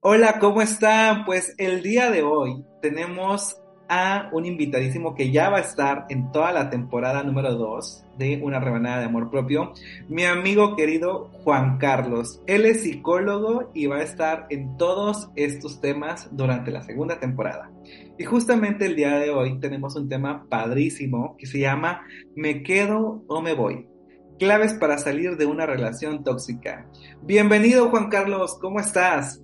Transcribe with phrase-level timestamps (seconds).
[0.00, 1.26] Hola, ¿cómo están?
[1.26, 6.32] Pues el día de hoy tenemos a un invitadísimo que ya va a estar en
[6.32, 9.74] toda la temporada número 2 de Una rebanada de amor propio,
[10.08, 12.40] mi amigo querido Juan Carlos.
[12.46, 17.70] Él es psicólogo y va a estar en todos estos temas durante la segunda temporada.
[18.18, 23.24] Y justamente el día de hoy tenemos un tema padrísimo que se llama Me quedo
[23.26, 23.93] o me voy.
[24.38, 26.86] Claves para salir de una relación tóxica.
[27.22, 29.40] Bienvenido Juan Carlos, ¿cómo estás?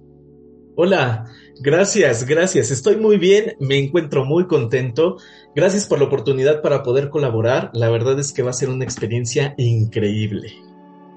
[0.75, 1.27] Hola,
[1.61, 2.71] gracias, gracias.
[2.71, 5.19] Estoy muy bien, me encuentro muy contento.
[5.55, 7.71] Gracias por la oportunidad para poder colaborar.
[7.73, 10.51] La verdad es que va a ser una experiencia increíble.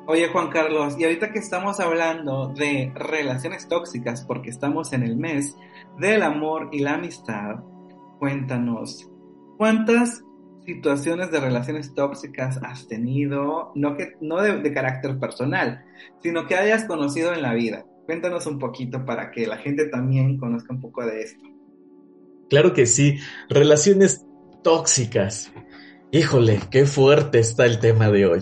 [0.06, 5.16] Oye Juan Carlos, y ahorita que estamos hablando de relaciones tóxicas, porque estamos en el
[5.16, 5.56] mes
[5.98, 7.56] del amor y la amistad,
[8.20, 9.10] cuéntanos,
[9.58, 10.24] ¿cuántas
[10.66, 15.86] situaciones de relaciones tóxicas has tenido, no, que, no de, carácter personal,
[16.22, 17.86] sino que hayas conocido en la vida?
[18.06, 21.44] Cuéntanos un poquito para que la gente también conozca un poco de esto.
[22.50, 23.18] Claro que sí,
[23.50, 24.26] relaciones
[24.62, 25.52] tóxicas.
[26.12, 28.42] Híjole, qué fuerte está el tema de hoy.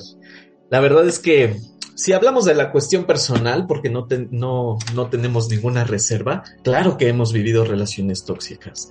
[0.70, 1.56] La verdad es que
[1.96, 7.08] si hablamos de la cuestión personal, porque no, no, no tenemos ninguna reserva, claro que
[7.08, 8.90] hemos vivido relaciones tóxicas.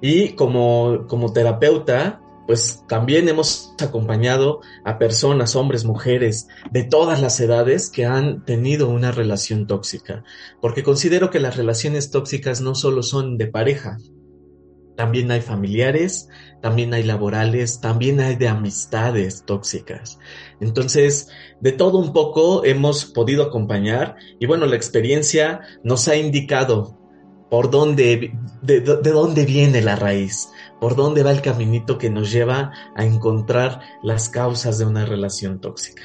[0.00, 7.38] Y como, como terapeuta, pues también hemos acompañado a personas, hombres, mujeres, de todas las
[7.40, 10.24] edades que han tenido una relación tóxica,
[10.62, 13.98] porque considero que las relaciones tóxicas no solo son de pareja,
[14.96, 16.30] también hay familiares,
[16.62, 20.18] también hay laborales, también hay de amistades tóxicas.
[20.58, 21.28] Entonces,
[21.60, 26.98] de todo un poco hemos podido acompañar y bueno, la experiencia nos ha indicado
[27.50, 30.48] por dónde, de, de dónde viene la raíz
[30.80, 35.60] por dónde va el caminito que nos lleva a encontrar las causas de una relación
[35.60, 36.02] tóxica.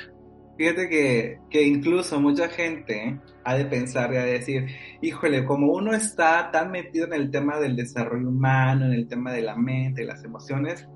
[0.57, 4.67] Fíjate que, que, incluso mucha gente ha de pensar y ha de decir,
[5.01, 9.31] híjole, como uno está tan metido en el tema del desarrollo humano, en el tema
[9.31, 10.87] de la mente, las emociones,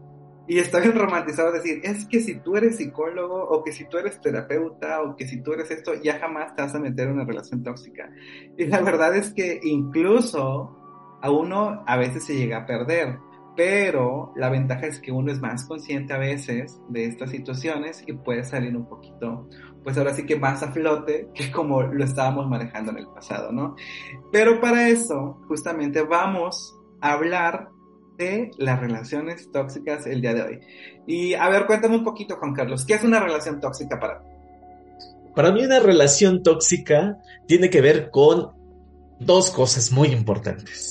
[0.47, 3.97] y está bien romantizado decir, es que si tú eres psicólogo o que si tú
[3.97, 7.15] eres terapeuta o que si tú eres esto, ya jamás te vas a meter en
[7.15, 8.09] una relación tóxica.
[8.57, 13.17] Y la verdad es que incluso a uno a veces se llega a perder
[13.57, 18.13] pero la ventaja es que uno es más consciente a veces de estas situaciones y
[18.13, 19.49] puede salir un poquito,
[19.83, 23.51] pues ahora sí que más a flote que como lo estábamos manejando en el pasado,
[23.51, 23.75] ¿no?
[24.31, 27.69] Pero para eso, justamente vamos a hablar
[28.19, 30.59] de las relaciones tóxicas el día de hoy.
[31.07, 34.29] Y a ver, cuéntame un poquito, Juan Carlos, ¿qué es una relación tóxica para ti?
[35.35, 38.51] Para mí una relación tóxica tiene que ver con
[39.19, 40.86] dos cosas muy importantes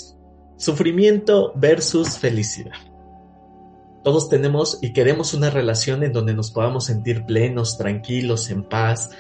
[0.57, 2.77] Sufrimiento versus felicidad.
[4.03, 9.11] Todos tenemos y queremos una relación en donde nos podamos sentir plenos, tranquilos, en paz.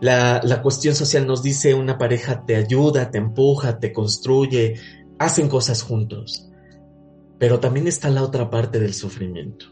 [0.00, 4.76] La, la, cuestión social nos dice una pareja te ayuda, te empuja, te construye,
[5.18, 6.48] hacen cosas juntos.
[7.38, 9.66] Pero también está la otra parte del sufrimiento.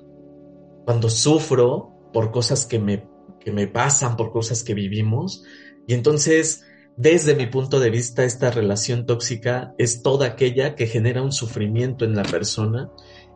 [0.84, 3.08] Cuando sufro por cosas que me,
[3.41, 5.44] que me pasan, por cosas que vivimos,
[5.87, 6.64] y entonces
[6.97, 12.07] desde mi punto de vista, esta relación tóxica es toda aquella que genera un sufrimiento
[12.07, 12.91] en la persona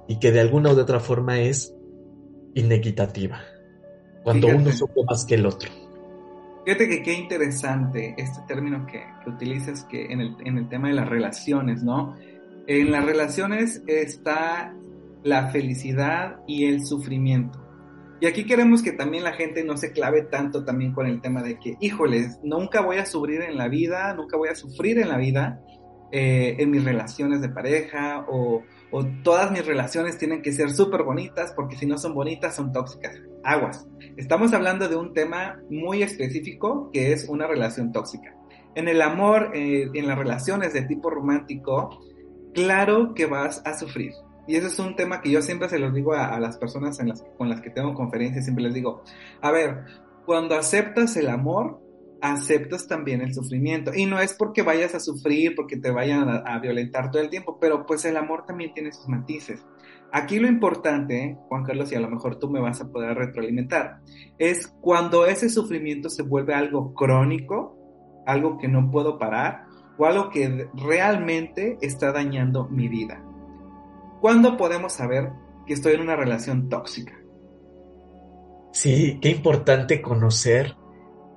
[0.09, 1.75] y que de alguna u otra forma es
[2.55, 3.43] inequitativa.
[4.23, 5.71] Cuando uno sufre más que el otro.
[6.65, 10.89] Fíjate que qué interesante este término que, que utilizas que en el, en el tema
[10.89, 12.17] de las relaciones, ¿no?
[12.67, 14.75] En las relaciones está
[15.23, 17.60] la felicidad y el sufrimiento.
[18.21, 21.43] Y aquí queremos que también la gente no se clave tanto también con el tema
[21.43, 25.09] de que, híjoles, nunca voy a sufrir en la vida, nunca voy a sufrir en
[25.09, 25.63] la vida
[26.13, 28.63] eh, en mis relaciones de pareja o,
[29.23, 33.17] todas mis relaciones tienen que ser súper bonitas porque si no son bonitas son tóxicas.
[33.45, 33.87] Aguas.
[34.17, 38.35] Estamos hablando de un tema muy específico que es una relación tóxica.
[38.75, 42.01] En el amor, eh, en las relaciones de tipo romántico,
[42.53, 44.13] claro que vas a sufrir
[44.51, 46.99] y ese es un tema que yo siempre se los digo a, las personas
[47.39, 49.05] con las que tengo conferencias, siempre les digo,
[49.41, 49.85] a ver,
[50.27, 51.81] cuando aceptas el amor,
[52.21, 53.93] aceptas también el sufrimiento.
[53.95, 57.59] Y no es porque vayas a sufrir, porque te vayan a, violentar todo el tiempo,
[57.61, 59.65] pero pues el amor también tiene sus matices.
[60.13, 64.01] Aquí lo importante, Juan Carlos, y a lo mejor tú me vas a poder retroalimentar,
[64.37, 67.79] es cuando ese sufrimiento se vuelve algo crónico,
[68.27, 73.23] algo que no puedo parar o algo que realmente está dañando mi vida.
[74.21, 75.31] ¿Cuándo podemos saber
[75.67, 77.19] que estoy en una relación tóxica?
[78.73, 80.77] Sí, qué importante conocer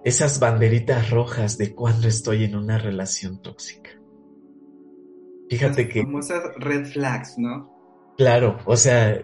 [0.04, 3.90] esas banderitas rojas de cuando estoy en una relación tóxica.
[5.50, 6.02] Fíjate que...
[6.04, 7.72] Famosas red flags, ¿no?
[8.18, 9.22] Claro, o sea,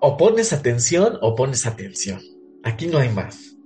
[0.00, 2.20] o pones atención o pones atención.
[2.64, 3.56] Aquí no hay más.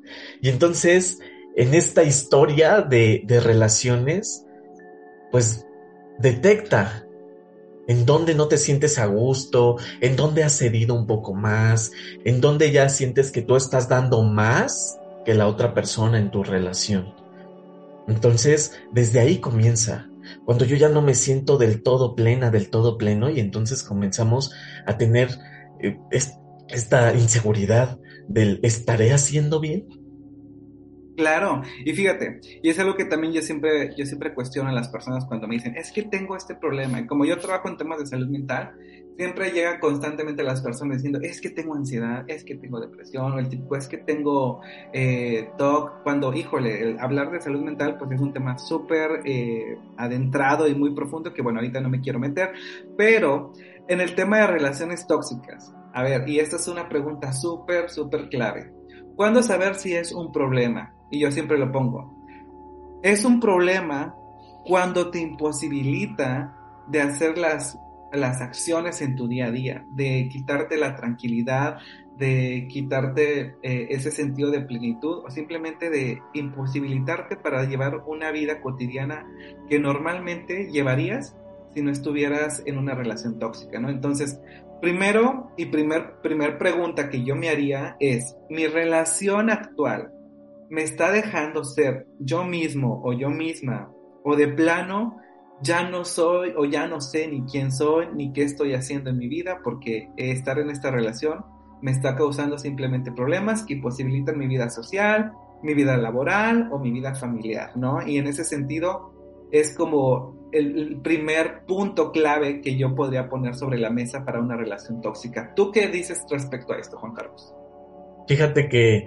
[0.40, 1.18] Y entonces,
[1.56, 4.44] en esta historia de, de relaciones,
[5.30, 5.66] pues
[6.18, 7.05] detecta
[7.88, 11.92] en dónde no te sientes a gusto, en dónde has cedido un poco más,
[12.24, 16.42] en dónde ya sientes que tú estás dando más que la otra persona en tu
[16.42, 17.14] relación.
[18.08, 20.08] Entonces, desde ahí comienza.
[20.44, 24.52] Cuando yo ya no me siento del todo plena, del todo pleno, y entonces comenzamos
[24.86, 25.30] a tener
[25.80, 25.98] eh,
[26.68, 27.98] esta inseguridad
[28.28, 30.05] del ¿estaré haciendo bien?
[31.16, 34.88] Claro, y fíjate, y es algo que también yo siempre, yo siempre cuestiono a las
[34.88, 37.98] personas cuando me dicen, es que tengo este problema, y como yo trabajo en temas
[37.98, 38.74] de salud mental,
[39.16, 43.38] siempre llega constantemente las personas diciendo, es que tengo ansiedad, es que tengo depresión, o
[43.38, 44.60] el tipo, es que tengo
[44.92, 50.68] eh, TOC, cuando, híjole, hablar de salud mental, pues es un tema súper eh, adentrado
[50.68, 52.52] y muy profundo, que bueno, ahorita no me quiero meter,
[52.96, 53.52] pero
[53.88, 58.28] en el tema de relaciones tóxicas, a ver, y esta es una pregunta súper, súper
[58.28, 58.70] clave.
[59.16, 60.95] ¿Cuándo saber si es un problema?
[61.10, 62.14] Y yo siempre lo pongo.
[63.02, 64.14] Es un problema
[64.64, 66.56] cuando te imposibilita
[66.88, 67.78] de hacer las,
[68.12, 71.78] las acciones en tu día a día, de quitarte la tranquilidad,
[72.16, 78.60] de quitarte eh, ese sentido de plenitud o simplemente de imposibilitarte para llevar una vida
[78.60, 79.26] cotidiana
[79.68, 81.36] que normalmente llevarías
[81.74, 83.90] si no estuvieras en una relación tóxica, ¿no?
[83.90, 84.40] Entonces,
[84.80, 90.12] Primero y primer, primer pregunta que yo me haría es, ¿mi relación actual
[90.70, 93.90] me está dejando ser yo mismo o yo misma?
[94.24, 95.16] ¿O de plano
[95.62, 99.18] ya no soy o ya no sé ni quién soy ni qué estoy haciendo en
[99.18, 101.44] mi vida porque estar en esta relación
[101.80, 105.32] me está causando simplemente problemas que posibilitan mi vida social,
[105.62, 108.06] mi vida laboral o mi vida familiar, ¿no?
[108.06, 109.12] Y en ese sentido
[109.52, 114.56] es como el, primer punto clave que yo podría poner sobre la mesa para una
[114.56, 115.52] relación tóxica.
[115.54, 117.54] ¿Tú qué dices respecto a esto, Juan Carlos?
[118.26, 119.06] Fíjate que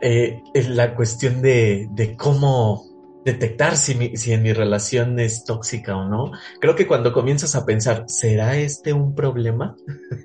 [0.00, 2.84] eh, la cuestión de, cómo
[3.24, 6.30] detectar si, si en mi relación es tóxica o no,
[6.60, 9.76] creo que cuando comienzas a pensar, ¿será este un problema?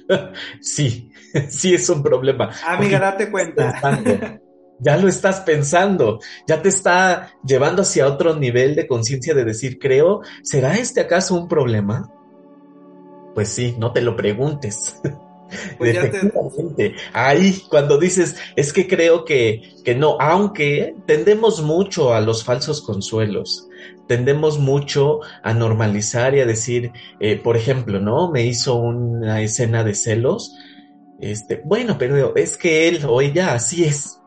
[0.62, 1.12] sí,
[1.50, 2.52] sí es un problema.
[2.68, 4.40] Amiga, date cuenta.
[4.80, 9.80] ya lo estás pensando, ya te está llevando hacia otro nivel de conciencia de decir,
[9.80, 12.12] creo, ¿será este acaso un problema?
[13.34, 15.02] Pues sí, no te lo preguntes.
[15.78, 15.98] Pues
[17.14, 22.82] Ahí, cuando dices, es que creo que, que no, aunque tendemos mucho a los falsos
[22.82, 23.68] consuelos,
[24.08, 28.32] tendemos mucho a normalizar y a decir, eh, por ejemplo, ¿no?
[28.32, 30.56] Me hizo una escena de celos,
[31.20, 34.22] este, bueno, pero es que él o ella así es,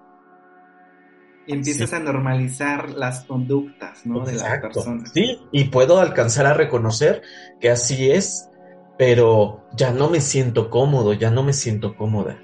[1.47, 4.25] y empiezas a normalizar las conductas, ¿no?
[4.25, 5.11] De las personas.
[5.13, 7.23] Sí, y puedo alcanzar a reconocer
[7.61, 8.49] que así es,
[8.97, 12.39] pero ya no me siento cómodo, ya no me siento cómoda.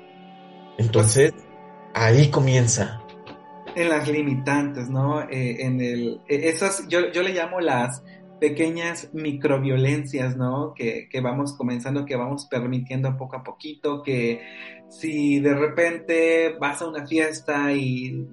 [0.79, 1.33] Entonces,
[1.95, 3.03] ahí comienza.
[3.77, 5.23] En las limitantes, ¿no?
[5.23, 8.03] Eh, en el, eh, esas, yo, yo le llamo las
[8.41, 10.75] pequeñas microviolencias, ¿no?
[10.75, 14.41] Que, que, vamos comenzando, que vamos permitiendo poco a poquito, que
[14.89, 18.27] si de repente vas a una fiesta y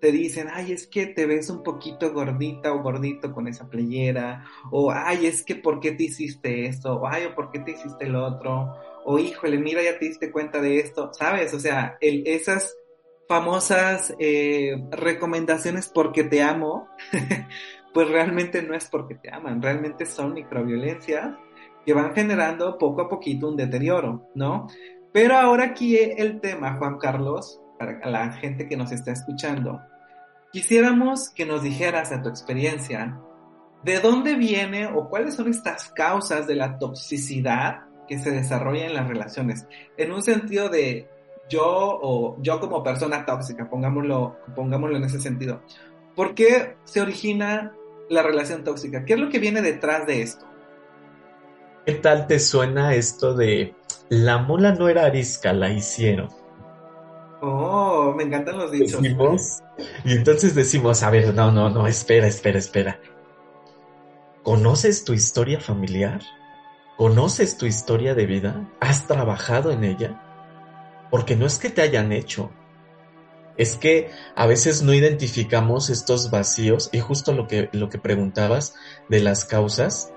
[0.00, 4.44] te dicen, ay, es que te ves un poquito gordita o gordito con esa playera,
[4.70, 6.94] o ay, es que ¿por qué te hiciste esto?
[7.00, 8.74] O ay, ¿o por qué te hiciste lo otro?
[9.04, 11.54] O híjole, mira, ya te diste cuenta de esto, ¿sabes?
[11.54, 12.76] O sea, el, esas
[13.28, 16.88] famosas eh, recomendaciones porque te amo,
[17.94, 21.34] pues realmente no es porque te aman, realmente son microviolencias
[21.84, 24.66] que van generando poco a poquito un deterioro, ¿no?
[25.12, 29.80] Pero ahora aquí el tema, Juan Carlos, para la gente que nos está escuchando,
[30.54, 33.18] Quisiéramos que nos dijeras a tu experiencia,
[33.82, 38.94] ¿de dónde viene o cuáles son estas causas de la toxicidad que se desarrolla en
[38.94, 39.66] las relaciones?
[39.96, 41.08] En un sentido de
[41.48, 45.60] yo o yo como persona tóxica, pongámoslo, pongámoslo en ese sentido.
[46.14, 47.74] ¿Por qué se origina
[48.08, 49.04] la relación tóxica?
[49.04, 50.46] ¿Qué es lo que viene detrás de esto?
[51.84, 53.74] ¿Qué tal te suena esto de
[54.08, 56.43] la mula no era arisca, la hicieron?
[57.46, 59.00] Oh, me encantan los dichos.
[60.04, 62.98] y entonces decimos, a ver, no, no, no, espera, espera, espera.
[64.42, 66.22] ¿Conoces tu historia familiar?
[66.96, 68.68] ¿Conoces tu historia de vida?
[68.80, 70.20] ¿Has trabajado en ella?
[71.10, 72.50] Porque no es que te hayan hecho,
[73.56, 78.74] es que a veces no identificamos estos vacíos y justo lo que, lo que preguntabas
[79.08, 80.12] de las causas,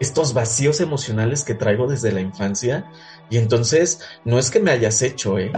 [0.00, 2.90] estos vacíos emocionales que traigo desde la infancia
[3.30, 5.52] y entonces no es que me hayas hecho, ¿eh?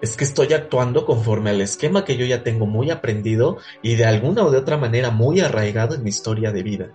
[0.00, 4.06] Es que estoy actuando conforme al esquema que yo ya tengo muy aprendido y de
[4.06, 6.88] alguna o de otra manera muy arraigado en mi historia de vida.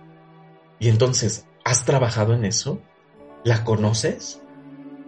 [0.78, 2.80] Y entonces, ¿has trabajado en eso?
[3.44, 4.42] ¿La conoces?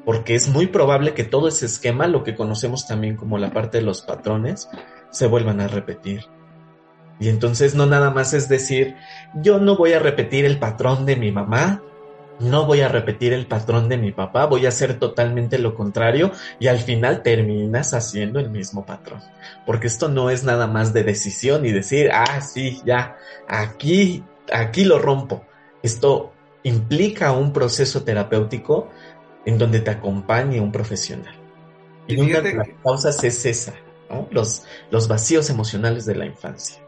[0.09, 3.77] porque es muy probable que todo ese esquema, lo que conocemos también como la parte
[3.77, 4.67] de los patrones,
[5.11, 6.25] se vuelvan a repetir.
[7.21, 8.97] Y entonces no nada más es decir,
[9.35, 11.83] yo no voy a repetir el patrón de mi mamá,
[12.41, 16.33] no voy a repetir el patrón de mi papá, voy a hacer totalmente lo contrario
[16.59, 19.21] y al final terminas haciendo el mismo patrón.
[19.67, 23.17] Porque esto no es nada más de decisión y decir, ah, sí, ya,
[23.49, 25.45] aquí, aquí lo rompo.
[25.83, 28.89] Esto implica un proceso terapéutico
[29.45, 31.35] en donde te acompañe un profesional.
[32.07, 33.75] Y, una de las causas es esa,
[34.31, 36.83] los, los vacíos emocionales de la infancia.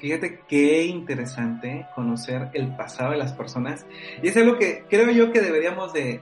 [0.00, 3.84] Fíjate qué interesante conocer el pasado de las personas.
[4.22, 6.20] Y es algo que creo yo que deberíamos de,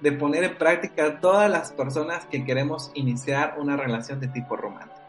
[0.00, 5.00] de, poner en práctica todas las personas que queremos iniciar una relación de tipo romántico.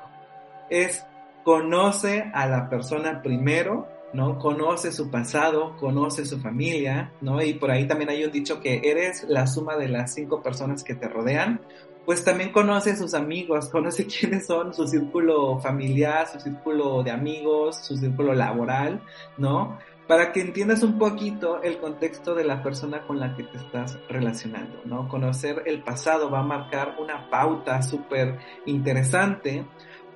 [0.70, 1.06] Es
[1.44, 4.40] conoce a la persona primero ¿no?
[4.40, 7.42] Conoce su pasado, conoce su familia, ¿no?
[7.42, 10.84] Y por ahí también hay un dicho que eres la suma de las cinco personas
[10.84, 11.60] que te rodean,
[12.08, 17.12] pues también conoce a sus amigos, conoce quiénes son su círculo familiar, su círculo de
[17.12, 19.02] amigos, su círculo laboral,
[19.38, 19.78] ¿no?
[20.08, 24.00] Para que entiendas un poquito el contexto de la persona con la que te estás
[24.08, 25.10] relacionando, ¿no?
[25.10, 29.66] Conocer el pasado va a marcar una pauta súper interesante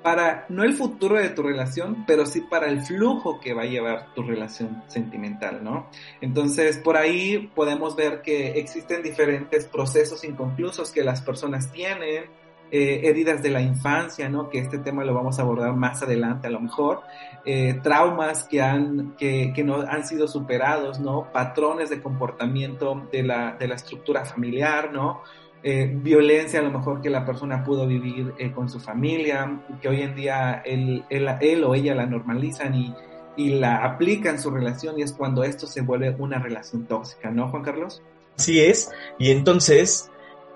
[0.03, 3.65] para no el futuro de tu relación, pero sí para el flujo que va a
[3.65, 5.88] llevar tu relación sentimental, ¿no?
[6.22, 12.25] Entonces, por ahí podemos ver que existen diferentes procesos inconclusos que las personas tienen,
[12.74, 14.50] eh, heridas de la infancia, ¿no?
[14.50, 17.01] Que este tema lo vamos a abordar más adelante a lo mejor,
[17.43, 21.29] eh, traumas que han, que, que, no han sido superados, ¿no?
[21.34, 25.22] Patrones de comportamiento de la, de la estructura familiar, ¿no?
[25.63, 29.88] Eh, violencia a lo mejor que la persona pudo vivir eh, con su familia, que
[29.89, 32.96] hoy en día él, él, o ella la normalizan y,
[33.38, 37.30] y, la aplican en su relación y es cuando esto se vuelve una relación tóxica,
[37.30, 38.01] ¿no, Juan Carlos?
[38.39, 38.89] Así es,
[39.20, 40.10] y entonces,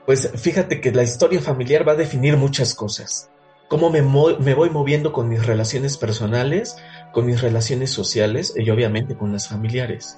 [0.07, 3.29] pues fíjate que la historia familiar va a definir muchas cosas.
[3.69, 6.77] Cómo me, me voy moviendo con mis relaciones personales,
[7.13, 10.17] con mis relaciones sociales y obviamente con las familiares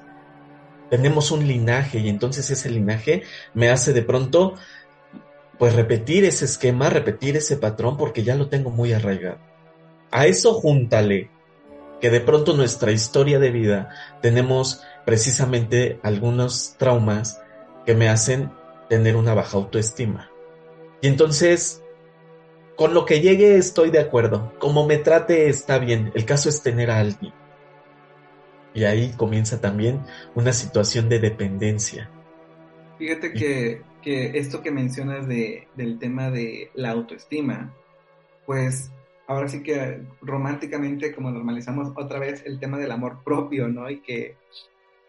[0.89, 4.55] tenemos un linaje y entonces ese linaje me hace de pronto
[5.57, 9.39] pues repetir ese esquema, repetir ese patrón porque ya lo tengo muy arraigado.
[10.11, 11.29] A eso júntale
[11.99, 13.89] que de pronto nuestra historia de vida
[14.21, 17.41] tenemos precisamente algunos traumas
[17.85, 18.51] que me hacen
[18.89, 20.29] tener una baja autoestima.
[21.01, 21.81] Y entonces,
[22.75, 24.53] con lo que llegue estoy de acuerdo.
[24.59, 26.11] Como me trate está bien.
[26.13, 27.33] El caso es tener a alguien.
[28.73, 30.01] Y ahí comienza también
[30.35, 32.09] una situación de dependencia.
[32.99, 37.73] Fíjate que que esto que mencionas de, del tema de la autoestima,
[38.45, 38.89] pues
[39.27, 43.89] ahora sí que románticamente como normalizamos otra vez el tema del amor propio, ¿no?
[43.89, 44.37] Y que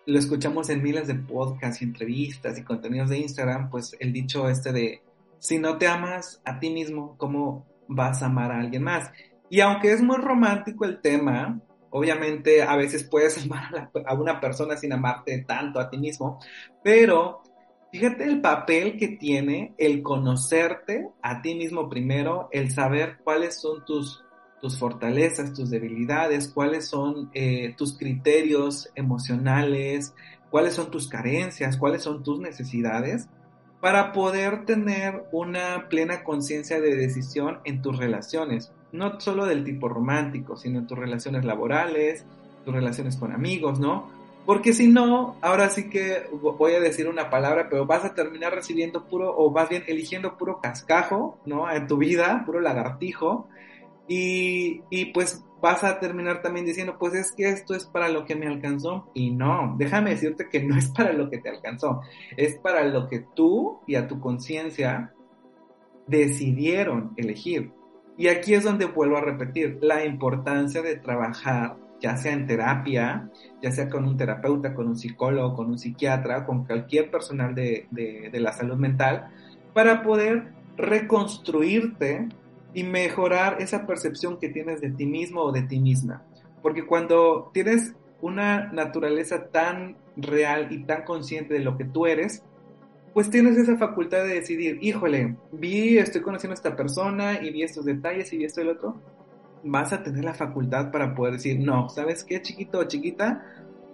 [0.05, 4.49] lo escuchamos en miles de podcasts y entrevistas y contenidos de Instagram, pues el dicho
[4.49, 5.01] este de,
[5.39, 9.13] si no te amas a ti mismo, ¿cómo vas a amar a alguien más?
[9.49, 14.41] Y aunque es muy romántico el tema, obviamente a veces puedes amar a, a una
[14.41, 16.41] persona sin amarte tanto a ti mismo,
[16.83, 17.43] pero
[17.91, 23.83] Fíjate el papel que tiene el conocerte a ti mismo primero, el saber cuáles son
[23.87, 24.23] tus,
[24.61, 30.15] tus fortalezas, tus debilidades, cuáles son eh, tus criterios emocionales,
[30.51, 33.29] cuáles son tus carencias, cuáles son tus necesidades,
[33.81, 39.89] para poder tener una plena conciencia de decisión en tus relaciones, no solo del tipo
[39.89, 42.27] romántico, sino en tus relaciones laborales,
[42.67, 44.18] tus relaciones con amigos, ¿no?
[44.49, 48.55] Porque si no, ahora sí que voy a decir una palabra, pero vas a terminar
[48.55, 51.71] recibiendo puro, o más bien eligiendo puro cascajo, ¿no?
[51.71, 53.47] En tu vida, puro lagartijo.
[54.09, 58.25] Y, y pues vas a terminar también diciendo, pues es que esto es para lo
[58.25, 59.11] que me alcanzó.
[59.13, 62.01] Y no, déjame decirte que no es para lo que te alcanzó,
[62.39, 65.13] es para lo que tú y a tu conciencia
[66.07, 67.73] decidieron elegir.
[68.17, 73.31] Y aquí es donde vuelvo a repetir la importancia de trabajar ya sea en terapia,
[73.63, 77.87] ya sea con un terapeuta, con un psicólogo, con un psiquiatra, con cualquier personal de,
[77.91, 79.31] de, la salud mental,
[79.75, 82.29] para poder reconstruirte
[82.75, 86.23] y mejorar esa percepción que tienes de ti mismo o de ti misma.
[86.63, 92.43] Porque cuando tienes una naturaleza tan real y tan consciente de lo que tú eres,
[93.15, 97.63] pues tienes esa facultad de decidir, híjole, vi, estoy conociendo a esta persona y vi
[97.63, 98.97] estos detalles y vi esto y lo otro,
[99.63, 103.45] vas a tener la facultad para poder decir, no, ¿sabes qué, chiquito o chiquita?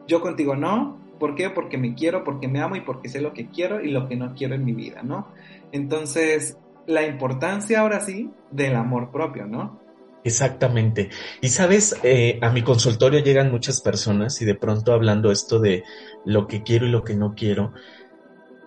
[0.07, 1.03] Yo contigo no.
[1.19, 1.51] ¿Por qué?
[1.51, 4.17] Porque me quiero, porque me amo y porque sé lo que quiero y lo que
[4.17, 5.29] no quiero en mi vida, ¿no?
[5.73, 9.81] Entonces, la importancia ahora sí del amor propio, ¿no?
[10.25, 11.11] Exactamente.
[11.43, 15.85] Y sabes, eh, a mi consultorio llegan muchas personas y de pronto hablando esto de
[16.25, 17.73] lo que quiero y lo que no quiero,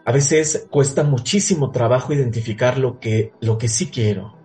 [0.06, 4.37] a veces cuesta muchísimo trabajo identificar lo que, lo que sí quiero,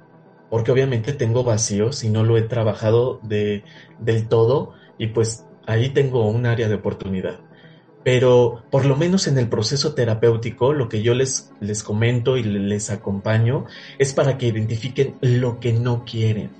[0.52, 3.64] porque obviamente tengo vacíos y no lo he trabajado de,
[3.98, 7.40] del todo y pues ahí tengo un área de oportunidad.
[8.04, 12.42] Pero por lo menos en el proceso terapéutico, lo que yo les, les comento y
[12.42, 13.64] les acompaño
[13.98, 16.50] es para que identifiquen lo que no quieren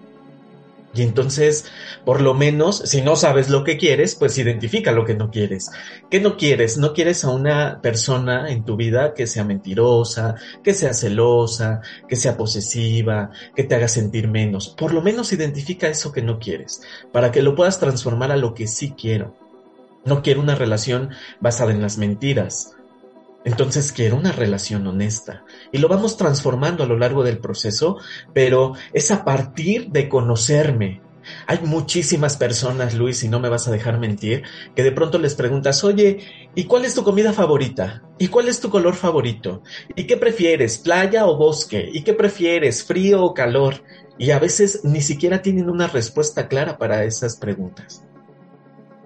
[0.95, 1.65] y entonces,
[2.05, 5.71] por lo menos, si no sabes lo que quieres, pues identifica lo que no quieres.
[6.11, 6.77] ¿Qué no quieres?
[6.77, 12.17] No quieres a una persona en tu vida que sea mentirosa, que sea celosa, que
[12.17, 14.69] sea posesiva, que te haga sentir menos.
[14.69, 18.53] Por lo menos identifica eso que no quieres, para que lo puedas transformar a lo
[18.53, 19.35] que sí quiero.
[20.05, 22.75] No quiero una relación basada en las mentiras.
[23.45, 27.99] Entonces quiero una relación honesta y lo vamos transformando a lo largo del proceso,
[28.33, 31.01] pero es a partir de conocerme.
[31.47, 34.43] Hay muchísimas personas, Luis, y no me vas a dejar mentir,
[34.75, 36.19] que de pronto les preguntas, oye,
[36.55, 38.03] ¿y cuál es tu comida favorita?
[38.19, 39.63] ¿Y cuál es tu color favorito?
[39.95, 41.89] ¿Y qué prefieres, playa o bosque?
[41.93, 43.85] ¿Y qué prefieres, frío o calor?
[44.19, 48.05] Y a veces ni siquiera tienen una respuesta clara para esas preguntas.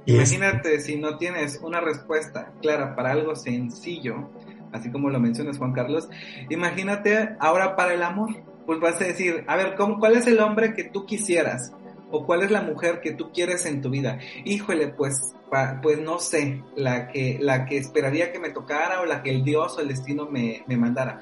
[0.07, 4.31] Imagínate si no tienes una respuesta clara para algo sencillo,
[4.73, 6.09] así como lo mencionas Juan Carlos,
[6.49, 8.31] imagínate ahora para el amor.
[8.67, 11.73] Pues vas a decir, a ver, ¿cómo, ¿cuál es el hombre que tú quisieras?
[12.11, 14.19] ¿O cuál es la mujer que tú quieres en tu vida?
[14.45, 15.35] Híjole, pues,
[15.83, 19.45] pues no sé, la que, la que esperaría que me tocara o la que el
[19.45, 21.21] Dios o el destino me, me mandara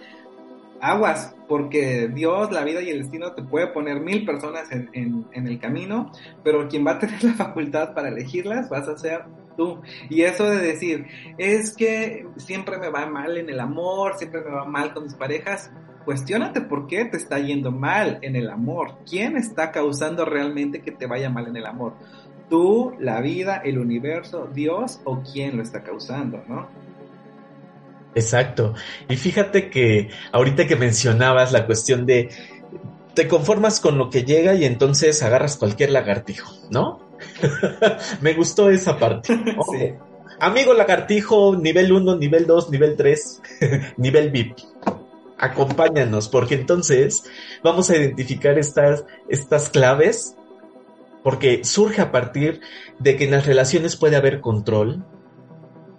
[0.80, 5.58] aguas, porque Dios, la vida y el destino te puede poner mil personas en, el
[5.58, 6.10] camino,
[6.42, 9.24] pero quien va a tener la facultad para elegirlas vas a ser
[9.56, 9.80] tú.
[10.08, 11.06] Y eso de decir,
[11.38, 15.14] es que siempre me va mal en el amor, siempre me va mal con mis
[15.14, 15.70] parejas,
[16.04, 18.98] cuestionate por qué te está yendo mal en el amor.
[19.08, 21.94] ¿Quién está causando realmente que te vaya mal en el amor?
[22.50, 26.68] ¿Tú, la vida, el universo, Dios o quién lo está causando, no?
[28.14, 28.74] Exacto.
[29.08, 32.30] Y fíjate que ahorita que mencionabas la cuestión de
[33.14, 37.00] te conformas con lo que llega y entonces agarras cualquier lagartijo, ¿no?
[38.20, 39.38] Me gustó esa parte.
[40.40, 43.42] Amigo lagartijo, nivel 1, nivel 2, nivel 3,
[43.96, 44.58] nivel VIP.
[45.38, 47.24] Acompáñanos, porque entonces
[47.62, 50.36] vamos a identificar estas, estas claves,
[51.22, 52.60] porque surge a partir
[52.98, 55.04] de que en las relaciones puede haber control,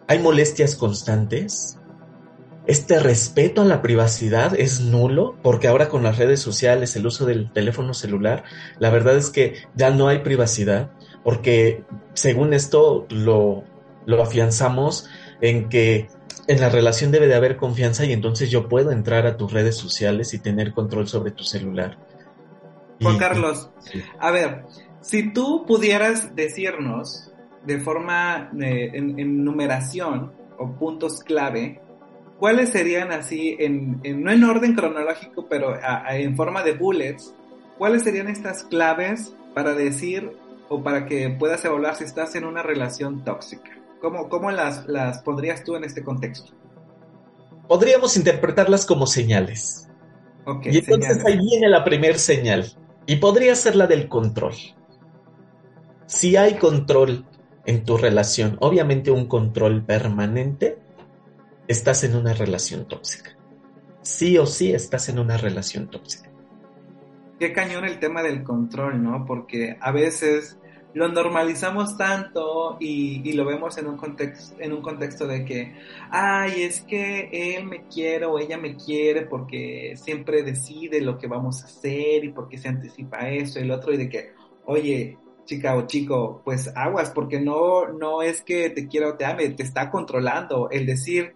[0.07, 1.79] hay molestias constantes,
[2.67, 7.25] este respeto a la privacidad es nulo porque ahora con las redes sociales, el uso
[7.25, 8.43] del teléfono celular,
[8.79, 10.91] la verdad es que ya no hay privacidad
[11.23, 13.63] porque según esto lo,
[14.05, 15.07] lo afianzamos
[15.41, 16.07] en que
[16.47, 19.75] en la relación debe de haber confianza y entonces yo puedo entrar a tus redes
[19.75, 21.97] sociales y tener control sobre tu celular.
[23.01, 23.69] Juan Carlos,
[24.19, 24.63] a ver,
[25.01, 27.31] si tú pudieras decirnos
[27.65, 31.81] de forma de, en numeración o puntos clave
[32.39, 35.75] ¿cuáles serían así, en, no en orden cronológico, pero
[36.09, 37.33] en forma de bullets,
[37.77, 40.31] cuáles serían estas claves para decir
[40.69, 43.71] o para que puedas evaluar si estás en una relación tóxica?
[44.01, 46.53] ¿Cómo, cómo las, las pondrías tú en este contexto?
[47.67, 49.89] Podríamos interpretarlas como señales.
[50.63, 52.71] y entonces ahí viene la primera señal.
[53.07, 54.53] Y podría ser la del control.
[56.07, 57.25] Si hay control
[57.65, 60.77] en tu relación, obviamente un control permanente,
[61.67, 63.35] estás en una relación tóxica.
[64.01, 66.29] Sí o sí estás en una relación tóxica.
[67.39, 69.25] Qué cañón el tema del control, ¿no?
[69.25, 70.57] Porque a veces
[70.93, 75.75] lo normalizamos tanto y, lo vemos en un, contexto, de que,
[76.09, 81.27] ay, es que él me quiere o ella me quiere porque siempre decide lo que
[81.27, 84.31] vamos a hacer y porque se anticipa eso y el otro y de que,
[84.63, 89.25] oye, chica o chico, pues aguas, porque no, no es que te quiera o te
[89.25, 90.69] ame, te está controlando.
[90.71, 91.35] El decir,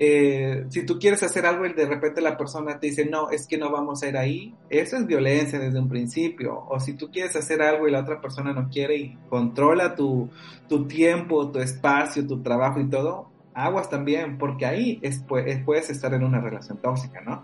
[0.00, 3.48] eh, si tú quieres hacer algo y de repente la persona te dice, no, es
[3.48, 6.64] que no vamos a ir ahí, eso es violencia desde un principio.
[6.68, 10.30] O si tú quieres hacer algo y la otra persona no quiere y controla tu,
[10.68, 15.24] tu tiempo, tu espacio, tu trabajo y todo, aguas también, porque ahí es,
[15.64, 17.42] puedes estar en una relación tóxica, ¿no?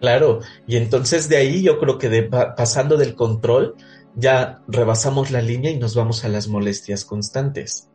[0.00, 3.76] Claro, y entonces de ahí yo creo que de, pasando del control,
[4.16, 7.90] ya rebasamos la línea y nos vamos a las molestias constantes.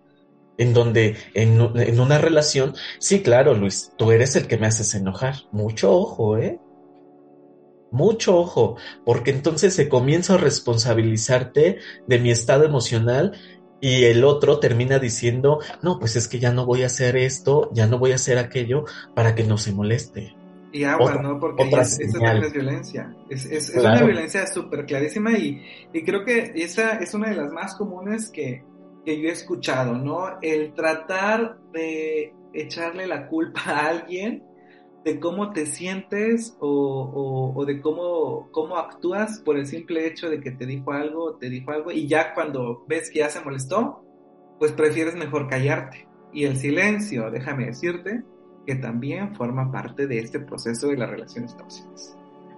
[0.59, 4.93] En donde en, en, una relación, sí, claro, Luis, tú eres el que me haces
[4.93, 5.35] enojar.
[5.51, 6.59] Mucho ojo, ¿eh?
[7.91, 13.31] Mucho ojo, porque entonces se comienza a responsabilizarte de mi estado emocional
[13.81, 17.71] y el otro termina diciendo, no, pues es que ya no voy a hacer esto,
[17.73, 18.83] ya no voy a hacer aquello
[19.15, 20.35] para que no se moleste.
[20.73, 21.39] Y agua, ¿no?
[21.39, 23.15] Porque esa también es violencia.
[23.29, 27.37] Es, es, es una violencia súper clarísima y, y, creo que esa es una de
[27.37, 28.63] las más comunes que,
[29.09, 30.37] que yo he escuchado, ¿no?
[30.39, 34.43] El tratar de echarle la culpa a alguien
[35.03, 40.51] de cómo te sientes o, de cómo, cómo actúas por el simple hecho de que
[40.51, 44.05] te dijo algo, te dijo algo, y ya cuando ves que ya se molestó,
[44.59, 46.07] pues prefieres mejor callarte.
[46.31, 48.21] Y el silencio, déjame decirte,
[48.67, 52.15] que también forma parte de este proceso de las relaciones tóxicas.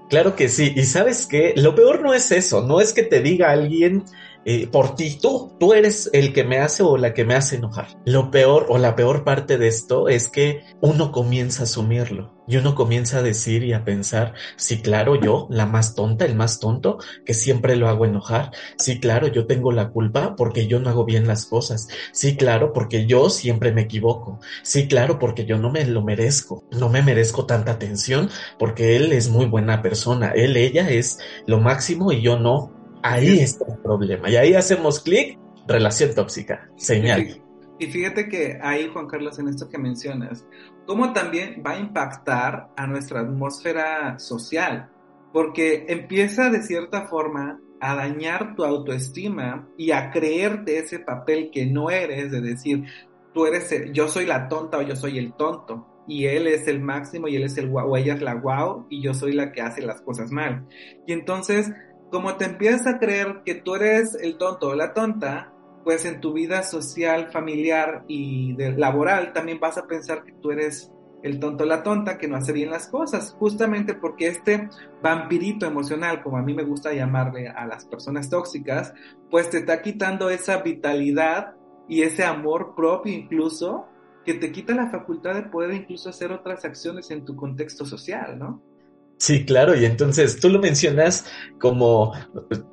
[0.09, 3.21] Claro que sí, y sabes qué, lo peor no es eso, no es que te
[3.21, 4.03] diga alguien,
[4.45, 7.57] eh, por ti, tú, tú eres el que me hace o la que me hace
[7.57, 7.87] enojar.
[8.05, 12.57] Lo peor o la peor parte de esto es que uno comienza a asumirlo y
[12.57, 16.59] uno comienza a decir y a pensar, sí, claro, yo, la más tonta, el más
[16.59, 18.51] tonto, que siempre lo hago enojar.
[18.77, 21.87] Sí, claro, yo tengo la culpa porque yo no hago bien las cosas.
[22.11, 24.39] Sí, claro, porque yo siempre me equivoco.
[24.63, 26.65] Sí, claro, porque yo no me lo merezco.
[26.71, 30.31] No me merezco tanta atención porque él es muy buena persona.
[30.31, 34.29] Él, ella es lo máximo y yo no Ahí está el problema.
[34.29, 35.37] Y ahí hacemos clic,
[35.67, 37.41] relación tóxica, señal.
[37.79, 40.45] Y fíjate que ahí, Juan Carlos, en esto que mencionas,
[40.85, 44.91] cómo también va a impactar a nuestra atmósfera social,
[45.33, 51.65] porque empieza de cierta forma a dañar tu autoestima y a creerte ese papel que
[51.65, 52.83] no eres, de decir,
[53.33, 56.81] tú eres, yo soy la tonta o yo soy el tonto, y él es el
[56.81, 59.51] máximo y él es el guau, o ella es la guau, y yo soy la
[59.51, 60.67] que hace las cosas mal.
[61.07, 61.71] Y entonces
[62.11, 66.19] como te empiezas a creer que tú eres el tonto o la tonta, pues en
[66.19, 70.91] tu vida social, familiar y laboral también vas a pensar que tú eres
[71.23, 74.69] el tonto o la tonta que no hace bien las cosas, justamente porque este
[75.01, 78.93] vampirito emocional, como a mí me gusta llamarle a las personas tóxicas,
[79.29, 81.55] pues te está quitando esa vitalidad
[81.87, 83.87] y ese amor propio incluso,
[84.25, 88.37] que te quita la facultad de poder incluso hacer otras acciones en tu contexto social,
[88.37, 88.61] ¿no?
[89.21, 91.25] Sí, claro, y entonces tú lo mencionas
[91.59, 92.11] como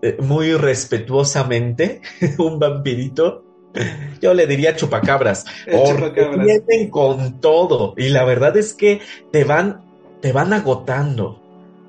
[0.01, 2.01] eh, muy respetuosamente,
[2.39, 3.45] un vampirito.
[4.23, 7.93] Yo le diría chupacabras, porque vienen con todo.
[7.99, 9.83] Y la verdad es que te van,
[10.23, 11.43] te van agotando.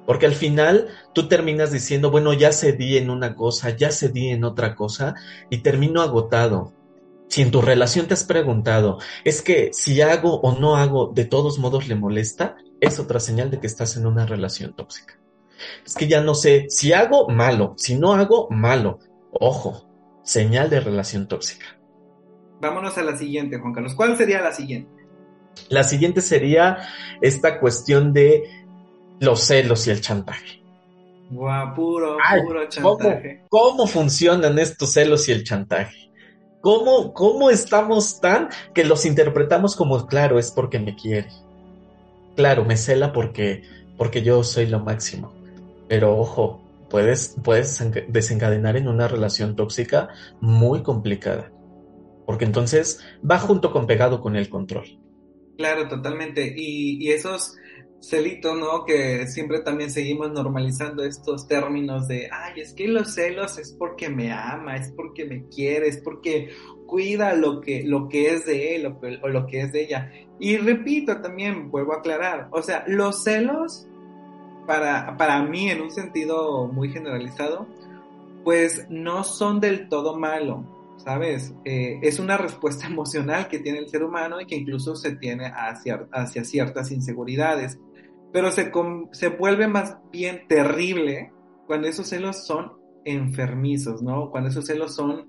[0.05, 4.43] Porque al final tú terminas diciendo, bueno, ya cedí en una cosa, ya cedí en
[4.43, 5.15] otra cosa,
[5.49, 6.73] y termino agotado.
[7.29, 11.25] Si en tu relación te has preguntado, es que si hago o no hago, de
[11.25, 15.19] todos modos le molesta, es otra señal de que estás en una relación tóxica.
[15.85, 18.99] Es que ya no sé si hago malo, si no hago malo.
[19.31, 19.87] Ojo,
[20.23, 21.65] señal de relación tóxica.
[22.61, 23.93] Vámonos a la siguiente, Juan Carlos.
[23.93, 24.91] ¿Cuál sería la siguiente?
[25.69, 26.79] La siguiente sería
[27.21, 28.43] esta cuestión de
[29.19, 30.63] los celos y el chantaje.
[31.29, 33.45] Guau, puro, puro chantaje.
[33.49, 36.08] ¿cómo, ¿Cómo funcionan estos celos y el chantaje?
[36.61, 41.29] ¿Cómo, ¿Cómo estamos tan que los interpretamos como, claro, es porque me quiere?
[42.39, 43.63] claro, me cela porque,
[43.97, 45.33] porque yo soy lo máximo.
[45.89, 50.07] Pero ojo, puedes, puedes desencadenar en una relación tóxica
[50.39, 51.51] muy complicada.
[52.25, 54.85] Porque entonces va junto con pegado con el control.
[55.57, 56.53] Claro, totalmente.
[56.55, 57.57] Y, y esos
[57.99, 58.85] celitos, ¿no?
[58.85, 64.09] Que siempre también seguimos normalizando estos términos de, ay, es que los celos es porque
[64.09, 66.49] me ama, es porque me quiere, es porque
[66.85, 70.11] cuida lo que, lo que es de él o, o lo que es de ella.
[70.39, 73.87] Y repito también, vuelvo a aclarar, o sea, los celos,
[74.69, 77.67] para, para mí en un sentido muy generalizado,
[78.43, 80.63] pues no son del todo malo,
[80.97, 81.53] ¿sabes?
[81.65, 85.47] Eh, es una respuesta emocional que tiene el ser humano y que incluso se tiene
[85.47, 87.79] hacia, hacia ciertas inseguridades,
[88.31, 88.71] pero se,
[89.11, 91.31] se vuelve más bien terrible
[91.67, 92.73] cuando esos celos son
[93.05, 94.29] enfermizos, ¿no?
[94.31, 95.27] Cuando esos celos son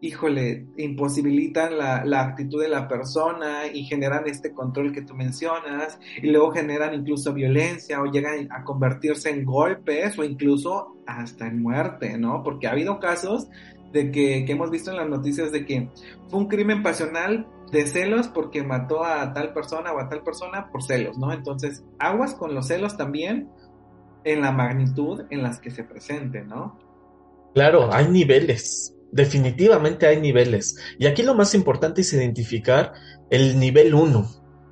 [0.00, 5.98] híjole, imposibilitan la, la, actitud de la persona y generan este control que tú mencionas
[6.22, 11.62] y luego generan incluso violencia o llegan a convertirse en golpes o incluso hasta en
[11.62, 12.42] muerte, ¿no?
[12.42, 13.48] Porque ha habido casos
[13.92, 15.90] de que, que hemos visto en las noticias de que
[16.28, 20.70] fue un crimen pasional de celos porque mató a tal persona o a tal persona
[20.70, 21.32] por celos, ¿no?
[21.32, 23.50] Entonces, aguas con los celos también
[24.24, 26.78] en la magnitud en las que se presenten, ¿no?
[27.52, 30.76] Claro, hay niveles definitivamente hay niveles.
[30.98, 32.92] Y aquí lo más importante es identificar
[33.30, 34.28] el nivel 1,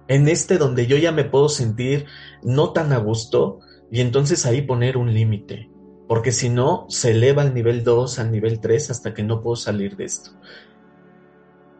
[0.09, 2.07] en este donde yo ya me puedo sentir
[2.43, 5.71] no tan a gusto y entonces ahí poner un límite,
[6.09, 9.57] porque si no, se eleva al nivel 2, al nivel 3 hasta que no puedo
[9.57, 10.31] salir de esto.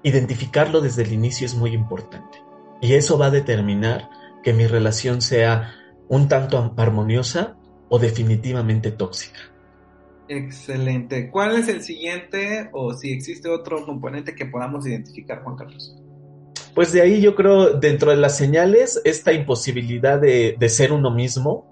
[0.05, 2.39] identificarlo desde el inicio es muy importante.
[2.81, 4.09] Y eso va a determinar
[4.45, 5.75] que mi relación sea
[6.09, 7.57] un tanto armoniosa
[7.89, 9.41] o definitivamente tóxica.
[10.29, 11.31] Excelente.
[11.31, 15.97] ¿Cuál es el siguiente o si existe otro componente que podamos identificar, Juan Carlos?
[16.75, 21.11] Pues de ahí yo creo, dentro de las señales, esta imposibilidad de, de ser uno
[21.11, 21.69] mismo,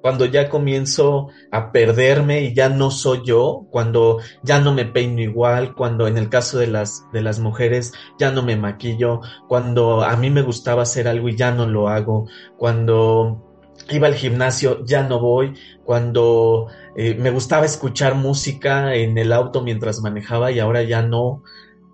[0.00, 5.20] cuando ya comienzo a perderme y ya no soy yo, cuando ya no me peino
[5.20, 10.02] igual, cuando en el caso de las, de las mujeres ya no me maquillo, cuando
[10.02, 13.49] a mí me gustaba hacer algo y ya no lo hago, cuando
[13.88, 19.62] iba al gimnasio ya no voy, cuando eh, me gustaba escuchar música en el auto
[19.62, 21.42] mientras manejaba y ahora ya no,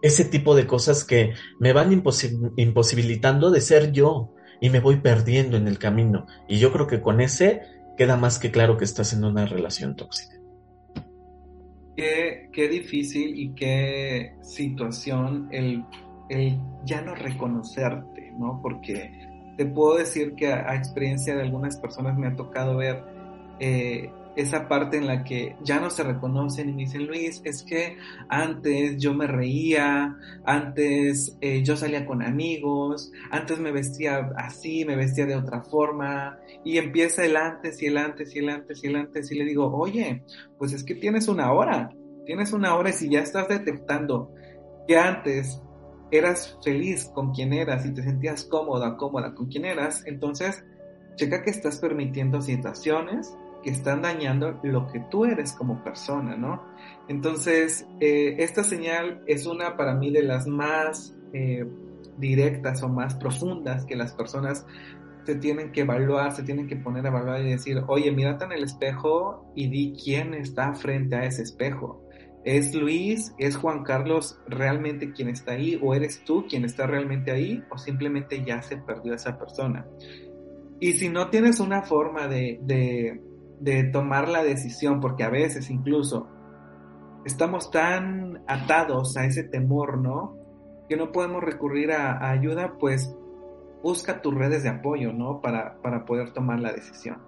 [0.02, 5.56] ese tipo de cosas que me van imposibilitando de ser yo y me voy perdiendo
[5.56, 6.26] en el camino.
[6.48, 7.62] Y yo creo que con ese
[7.96, 10.36] queda más que claro que estás en una relación tóxica.
[11.96, 15.82] Qué, qué difícil y qué situación el,
[16.28, 18.60] el, ya no reconocerte, ¿no?
[18.62, 19.25] Porque
[19.56, 23.02] te puedo decir que a, experiencia de algunas personas me ha tocado ver
[23.58, 27.62] eh, esa parte en la que ya no se reconocen y me dicen, Luis, es
[27.62, 27.96] que
[28.28, 30.14] antes yo me reía,
[30.44, 36.38] antes eh, yo salía con amigos, antes me vestía así, me vestía de otra forma,
[36.64, 39.44] y empieza el antes y el antes y el antes y el antes, y le
[39.46, 40.22] digo, oye,
[40.58, 41.88] pues es que tienes una hora,
[42.26, 44.34] tienes una hora y si ya estás detectando
[44.86, 45.62] que antes
[46.10, 50.64] eras feliz con quien eras y te sentías cómoda, cómoda con quien eras, entonces
[51.16, 56.62] checa que estás permitiendo situaciones que están dañando lo que tú eres como persona, ¿no?
[57.08, 61.66] Entonces, eh, esta señal es una para mí de las más eh,
[62.16, 64.64] directas o más profundas que las personas
[65.24, 68.52] se tienen que evaluar, se tienen que poner a evaluar y decir, oye, mírate en
[68.52, 72.05] el espejo y di quién está frente a ese espejo.
[72.46, 75.80] ¿Es Luis, es Juan Carlos realmente quien está ahí?
[75.82, 77.60] ¿O eres tú quien está realmente ahí?
[77.70, 79.84] ¿O simplemente ya se perdió esa persona?
[80.78, 82.60] Y si no tienes una forma de,
[83.60, 86.28] de tomar la decisión, porque a veces incluso
[87.24, 90.36] estamos tan atados a ese temor, ¿no?
[90.88, 93.12] Que no podemos recurrir a, ayuda, pues
[93.82, 95.40] busca tus redes de apoyo, ¿no?
[95.40, 97.20] Para, para poder tomar la decisión.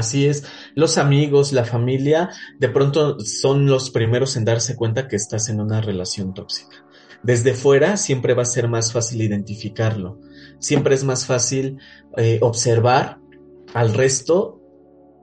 [0.00, 5.16] Así es, los amigos, la familia, de pronto son los primeros en darse cuenta que
[5.16, 6.86] estás en una relación tóxica.
[7.22, 10.18] Desde fuera siempre va a ser más fácil identificarlo,
[10.58, 11.76] siempre es más fácil
[12.16, 13.18] eh, observar
[13.74, 14.62] al resto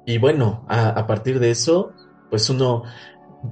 [0.06, 1.92] y bueno, a, partir de eso,
[2.30, 2.84] pues uno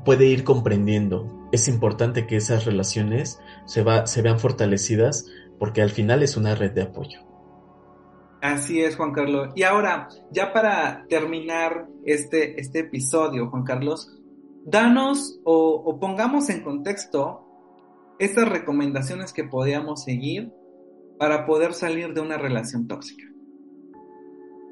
[0.06, 1.50] puede ir comprendiendo.
[1.52, 5.26] Es importante que esas relaciones se, se vean fortalecidas
[5.58, 7.35] porque al final es una red de apoyo.
[8.46, 9.50] Así es, Juan Carlos.
[9.56, 14.20] Y ahora, ya para terminar este, este episodio, Juan Carlos,
[14.64, 17.42] danos o, o pongamos en contexto
[18.20, 20.52] estas recomendaciones que podíamos seguir
[21.18, 23.24] para poder salir de una relación tóxica.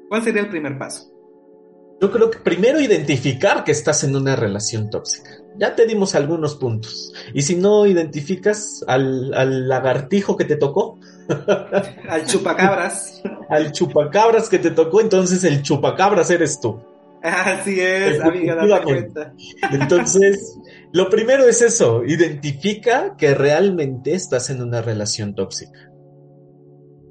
[0.08, 1.10] ¿Cuál sería el primer paso?
[2.00, 5.30] Yo creo que primero identificar que estás en una relación tóxica.
[5.56, 7.12] Ya te dimos algunos puntos.
[7.32, 10.98] Y si no identificas al, lagartijo que te tocó,
[12.08, 16.80] al chupacabras, al chupacabras que te tocó, entonces el chupacabras eres tú.
[17.22, 19.32] Así es, amiga, date cuenta.
[19.72, 20.58] Entonces,
[20.92, 25.93] lo primero es eso, identifica que realmente estás en una relación tóxica.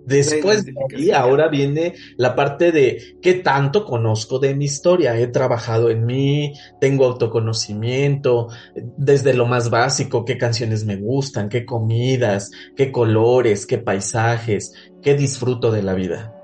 [0.05, 5.17] Después de ahí, ahora viene la parte de qué tanto conozco de mi historia.
[5.17, 8.49] He trabajado en mí, tengo autoconocimiento,
[8.97, 15.15] desde lo más básico, qué canciones me gustan, qué comidas, qué colores, qué paisajes, qué
[15.15, 16.35] disfruto de la vida.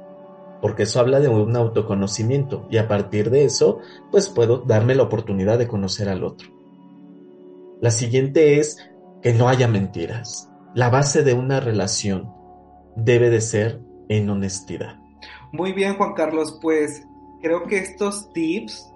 [0.62, 3.80] Porque eso habla de un autoconocimiento y a partir de eso,
[4.12, 6.50] pues puedo darme la oportunidad de conocer al otro.
[7.82, 8.78] La siguiente es
[9.22, 10.50] que no haya mentiras.
[10.76, 12.39] La base de una relación
[13.04, 14.98] debe de ser en honestidad.
[15.52, 17.08] Muy bien, Juan Carlos, pues
[17.42, 18.90] creo que estos tips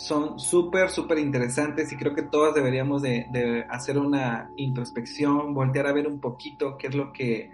[0.00, 5.92] son súper, súper interesantes y creo que todos deberíamos de, hacer una introspección, voltear a
[5.92, 7.50] ver un poquito qué es lo que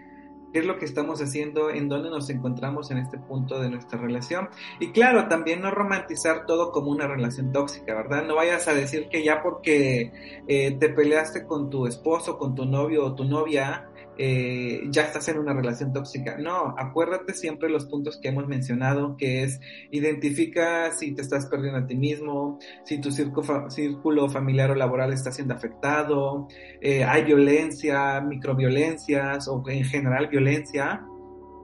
[0.53, 4.49] es lo que estamos haciendo, en dónde nos encontramos en este punto de nuestra relación.
[4.81, 8.25] Y claro, también no romantizar todo como una relación tóxica, ¿verdad?
[8.27, 12.65] No vayas a decir que ya porque eh, te peleaste con tu esposo, con tu
[12.65, 16.37] novio o tu novia, eh, ya estás en una relación tóxica.
[16.39, 21.81] No, acuérdate siempre los puntos que hemos mencionado, que es identifica si te estás perdiendo
[21.81, 26.49] a ti mismo, si tu círculo, familiar o laboral está siendo afectado,
[26.81, 31.05] eh, hay violencia, microviolencias o en general violencia.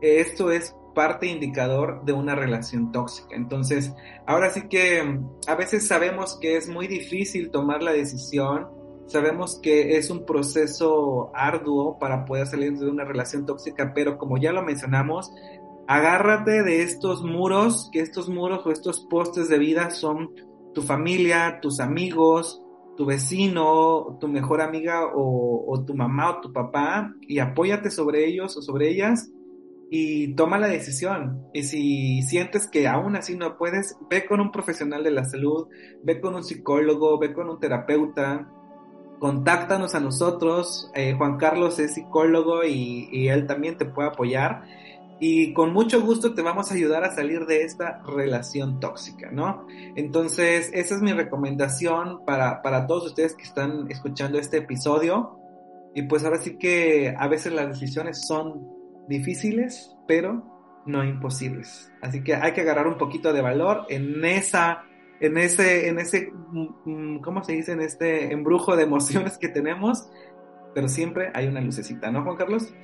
[0.00, 3.34] Esto es parte indicador de una relación tóxica.
[3.34, 3.94] Entonces,
[4.26, 9.96] ahora sí que a veces sabemos que es muy difícil tomar la decisión Sabemos que
[9.96, 14.62] es un proceso arduo para poder salir de una relación tóxica, pero como ya lo
[14.62, 15.32] mencionamos,
[15.86, 20.30] agárrate de estos muros, que estos muros o estos postes de vida son
[20.72, 22.62] tu familia, tus amigos,
[22.96, 28.56] tu vecino, tu mejor amiga o, tu mamá o tu papá y apóyate sobre ellos
[28.56, 29.30] o sobre ellas
[29.90, 31.46] y toma la decisión.
[31.52, 35.68] Y si sientes que aún así no puedes, ve con un profesional de la salud,
[36.02, 38.50] ve con un psicólogo, ve con un terapeuta,
[39.22, 40.90] contáctanos a nosotros.
[40.96, 44.64] Eh, Juan Carlos es psicólogo y, y él también te puede apoyar
[45.24, 49.68] y con mucho gusto te vamos a ayudar a salir de esta relación tóxica, ¿no?
[49.94, 55.38] Entonces, esa es mi recomendación para, para todos ustedes que están escuchando este episodio.
[55.94, 58.66] Y pues ahora sí que a veces las decisiones son
[59.06, 60.42] difíciles, pero
[60.86, 61.92] no imposibles.
[62.00, 64.82] Así que hay que agarrar un poquito de valor en esa,
[65.22, 66.32] en ese, en ese,
[66.84, 67.72] mm, ¿cómo se dice?
[67.72, 70.08] En este embrujo de emociones que tenemos,
[70.74, 72.74] pero siempre hay una lucecita, ¿no, Juan Carlos?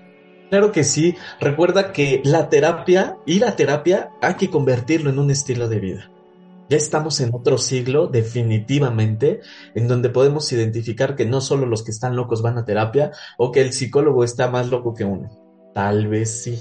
[0.49, 1.17] Claro que sí.
[1.41, 6.11] Recuerda que la terapia, y la terapia, hay que convertirlo en un estilo de vida.
[6.71, 9.41] Ya estamos en otro siglo, definitivamente,
[9.75, 13.51] en donde podemos identificar que no solo los que están locos van a terapia o
[13.51, 15.29] que el psicólogo está más loco que uno.
[15.75, 16.59] Tal vez sí,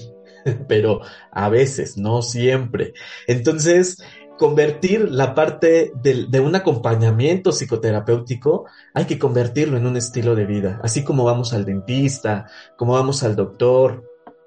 [0.67, 2.93] pero a veces, no siempre.
[3.27, 3.97] Entonces,
[4.37, 10.79] convertir la parte de, un acompañamiento psicoterapéutico, hay que convertirlo en un estilo de vida,
[10.83, 12.47] así como vamos al dentista,
[12.77, 14.03] como vamos al doctor,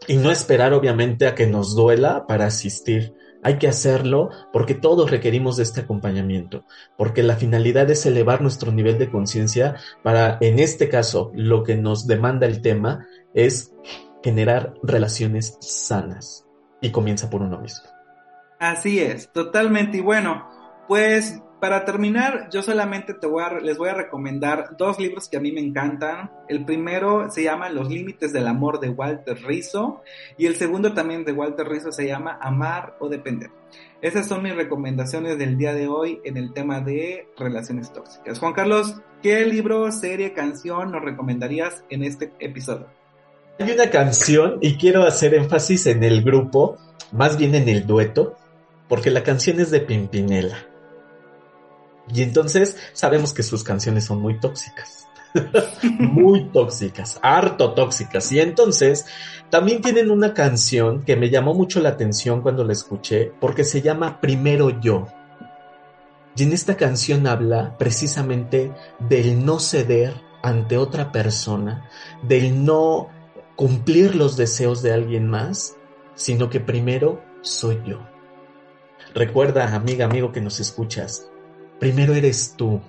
[0.06, 3.14] y no esperar obviamente a que nos duela para asistir.
[3.42, 6.64] Hay que hacerlo porque todos requerimos de este acompañamiento,
[6.96, 11.76] porque la finalidad es elevar nuestro nivel de conciencia para, en este caso, lo que
[11.76, 13.72] nos demanda el tema es
[14.22, 16.46] generar relaciones sanas
[16.80, 17.89] y comienza por uno mismo.
[18.60, 19.96] Así es, totalmente.
[19.96, 20.46] Y bueno,
[20.86, 25.38] pues para terminar, yo solamente te voy a, les voy a recomendar dos libros que
[25.38, 26.30] a mí me encantan.
[26.46, 30.02] El primero se llama Los Límites del Amor de Walter Rizzo
[30.36, 33.50] y el segundo también de Walter Rizzo se llama Amar o Depender.
[34.02, 38.38] Esas son mis recomendaciones del día de hoy en el tema de relaciones tóxicas.
[38.38, 42.88] Juan Carlos, ¿qué libro, serie, canción nos recomendarías en este episodio?
[43.58, 46.76] Hay una canción y quiero hacer énfasis en el grupo,
[47.12, 48.36] más bien en el dueto,
[48.90, 50.66] porque la canción es de Pimpinela.
[52.12, 55.06] Y entonces sabemos que sus canciones son muy tóxicas.
[56.00, 58.32] muy tóxicas, harto tóxicas.
[58.32, 59.06] Y entonces
[59.48, 63.80] también tienen una canción que me llamó mucho la atención cuando la escuché, porque se
[63.80, 65.06] llama Primero yo.
[66.34, 71.88] Y en esta canción habla precisamente del no ceder ante otra persona,
[72.24, 73.08] del no
[73.54, 75.76] cumplir los deseos de alguien más,
[76.16, 78.09] sino que primero soy yo.
[79.14, 81.28] Recuerda, amiga, amigo que nos escuchas,
[81.80, 82.80] primero eres tú.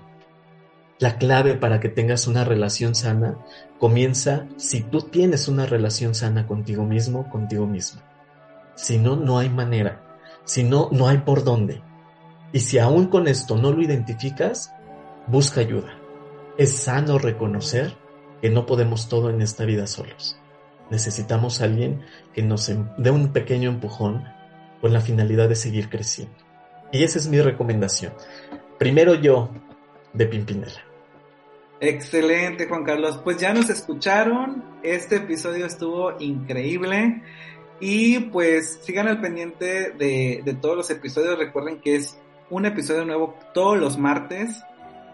[0.99, 3.39] La clave para que tengas una relación sana
[3.79, 8.01] comienza si tú tienes una relación sana contigo mismo, contigo mismo.
[8.75, 10.19] Si no, no hay manera.
[10.45, 11.81] Si no, no hay por dónde.
[12.53, 14.71] Y si aún con esto no lo identificas,
[15.25, 15.97] busca ayuda.
[16.55, 17.97] Es sano reconocer
[18.41, 20.37] que no podemos todo en esta vida solos.
[20.91, 22.01] Necesitamos alguien
[22.33, 24.25] que nos dé un pequeño empujón
[24.81, 26.35] con la finalidad de seguir creciendo.
[26.91, 28.13] Y esa es mi recomendación.
[28.77, 29.51] Primero yo,
[30.13, 30.83] de Pimpinela.
[31.79, 33.19] Excelente, Juan Carlos.
[33.23, 34.63] Pues ya nos escucharon.
[34.83, 37.23] Este episodio estuvo increíble.
[37.79, 41.37] Y pues sigan al pendiente de, de todos los episodios.
[41.39, 42.17] Recuerden que es
[42.49, 44.63] un episodio nuevo todos los martes.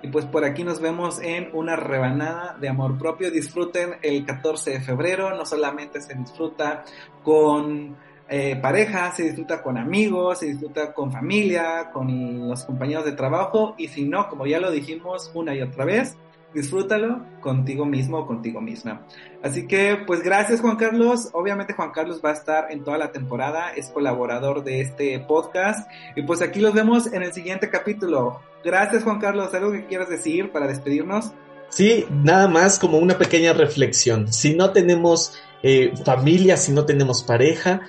[0.04, 3.32] Y pues por aquí nos vemos en una rebanada de amor propio.
[3.32, 5.36] Disfruten el 14 de febrero.
[5.36, 6.84] No solamente se disfruta
[7.24, 7.96] con
[8.30, 13.76] eh, pareja, se disfruta con amigos, se disfruta con familia, con los compañeros de trabajo
[13.78, 16.18] y si no, como ya lo dijimos una y otra vez,
[16.54, 19.06] disfrútalo contigo mismo o contigo misma.
[19.44, 23.12] Así que pues gracias Juan Carlos, obviamente Juan Carlos va a estar en toda la
[23.12, 28.42] temporada, es colaborador de este podcast y pues aquí los vemos en el siguiente capítulo.
[28.64, 31.32] Gracias Juan Carlos, ¿algo que quieras decir para despedirnos?
[31.70, 34.32] Sí, nada más como una pequeña reflexión.
[34.32, 37.82] Si no tenemos eh, familia, si no tenemos pareja,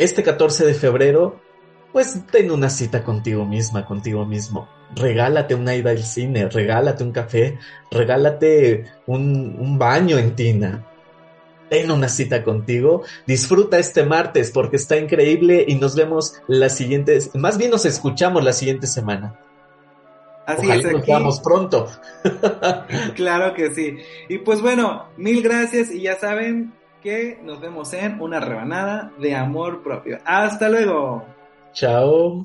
[0.00, 1.38] este 14 de febrero,
[1.92, 4.66] pues ten una cita contigo misma, contigo mismo.
[4.96, 7.58] Regálate una ida al cine, regálate un café,
[7.90, 10.86] regálate un, baño en tina.
[11.68, 17.18] Ten una cita contigo, disfruta este martes porque está increíble y nos vemos la siguiente,
[17.34, 19.38] más bien nos escuchamos la siguiente semana.
[20.46, 21.90] Así es, nos vemos pronto.
[23.14, 23.98] claro que sí.
[24.30, 29.34] Y pues bueno, mil gracias y ya saben, que nos vemos en una rebanada de
[29.34, 30.18] amor propio.
[30.24, 31.24] Hasta luego.
[31.72, 32.44] Chao.